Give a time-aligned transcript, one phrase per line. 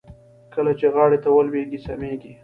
[0.53, 2.33] کله چې غاړې ته ولوېږي سميږي.